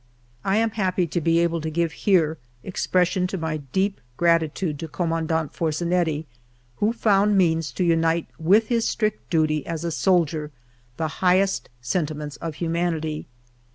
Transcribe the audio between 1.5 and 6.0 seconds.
to give here expression to my deep gratitude to Commandant Forzi